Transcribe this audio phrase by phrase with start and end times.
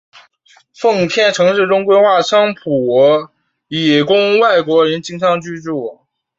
[0.73, 6.01] 奉天城市中划出商埠地以供外国人经商居住。